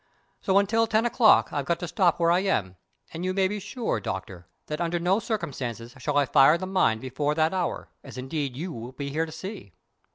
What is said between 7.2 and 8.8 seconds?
that hour, as indeed you